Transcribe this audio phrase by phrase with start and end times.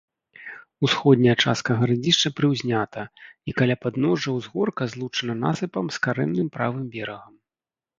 [0.87, 7.33] Усходняя частка гарадзішча прыўзнята і каля падножжа ўзгорка злучана насыпам з карэнным правым берагам.